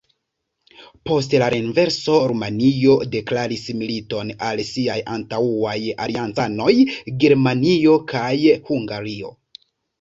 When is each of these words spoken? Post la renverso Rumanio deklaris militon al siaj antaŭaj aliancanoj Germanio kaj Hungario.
Post 1.09 1.35
la 1.43 1.49
renverso 1.53 2.15
Rumanio 2.31 2.95
deklaris 3.17 3.67
militon 3.83 4.33
al 4.49 4.63
siaj 4.71 4.97
antaŭaj 5.19 5.77
aliancanoj 6.09 6.73
Germanio 7.27 7.97
kaj 8.17 8.35
Hungario. 8.73 9.35